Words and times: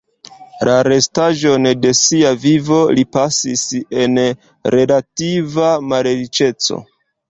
La 0.69 0.77
restaĵon 0.87 1.67
de 1.83 1.91
sia 1.99 2.33
vivo 2.47 2.81
li 2.97 3.05
pasis 3.19 3.69
en 4.09 4.21
relativa 4.81 5.73
malriĉeco. 5.95 6.87